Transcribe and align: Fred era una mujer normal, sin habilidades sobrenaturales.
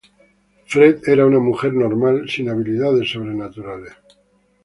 Fred 0.65 1.03
era 1.07 1.27
una 1.27 1.37
mujer 1.37 1.73
normal, 1.75 2.27
sin 2.27 2.49
habilidades 2.49 3.11
sobrenaturales. 3.11 3.93